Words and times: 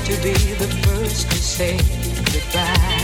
to 0.00 0.12
be 0.22 0.32
the 0.54 0.68
first 0.86 1.30
to 1.30 1.36
say 1.36 1.76
goodbye. 2.32 3.03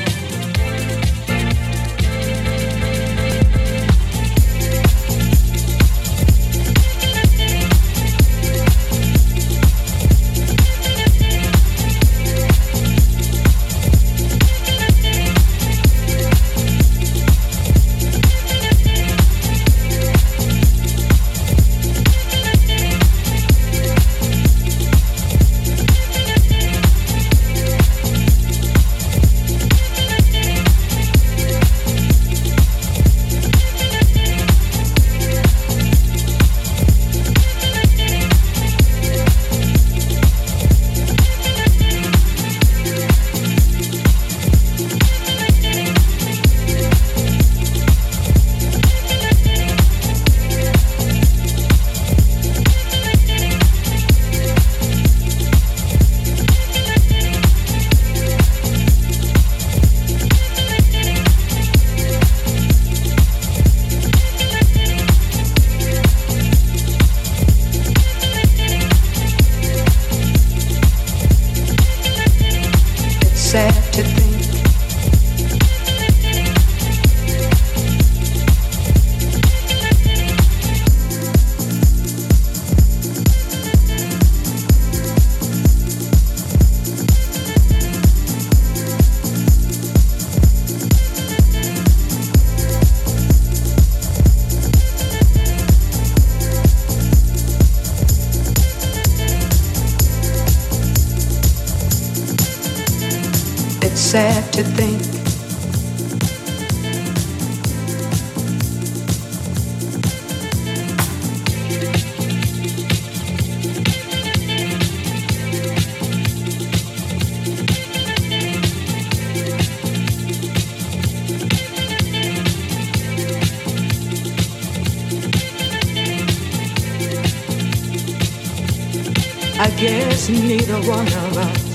Guess 129.77 130.29
neither 130.29 130.79
one 130.89 131.07
of 131.07 131.37
us 131.37 131.71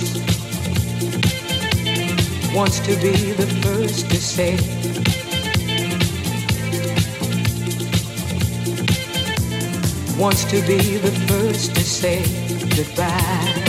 wants 2.54 2.80
to 2.80 2.94
be 2.96 3.32
the 3.32 3.46
first 3.62 4.10
to 4.10 4.16
say 4.16 4.56
wants 10.18 10.44
to 10.44 10.60
be 10.62 10.96
the 10.96 11.12
first 11.28 11.74
to 11.74 11.82
say 11.82 12.22
goodbye. 12.74 13.65